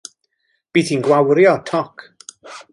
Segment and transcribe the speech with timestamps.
[0.77, 2.07] Bydd hi'n gwawrio toc.